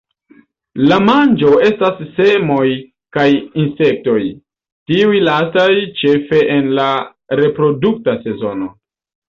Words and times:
La 0.91 0.95
manĝo 1.09 1.51
estas 1.65 1.99
semoj 2.15 2.63
kaj 3.19 3.27
insektoj, 3.65 4.17
tiuj 4.93 5.21
lastaj 5.29 5.69
ĉefe 6.03 6.43
en 6.59 6.75
la 6.81 6.91
reprodukta 7.45 8.21
sezono. 8.29 8.75